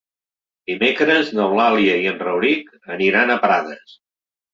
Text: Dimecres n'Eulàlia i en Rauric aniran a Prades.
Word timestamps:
Dimecres 0.69 1.27
n'Eulàlia 1.39 1.97
i 2.05 2.07
en 2.13 2.17
Rauric 2.21 2.71
aniran 2.95 3.35
a 3.35 3.37
Prades. 3.45 3.95